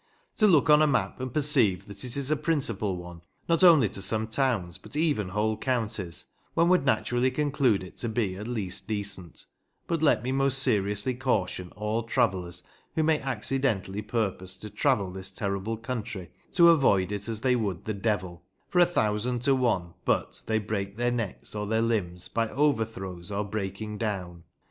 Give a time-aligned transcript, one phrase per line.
[0.37, 3.87] To look on a map, and perceive that it is a principal one, not only
[3.89, 8.47] to some towns, but even whole counties, one would naturally conclude it to be at
[8.47, 9.45] least decent;
[9.85, 12.63] but let me most seriously caution all travellers
[12.95, 17.85] who may accidentally purpose to travel this terrible country to avoid it as they would
[17.85, 22.27] the devil, for a thousand to one but they break their necks or their limbs
[22.27, 24.43] by overthrows or breaking down.